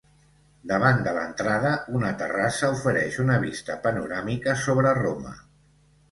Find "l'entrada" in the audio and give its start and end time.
1.17-1.73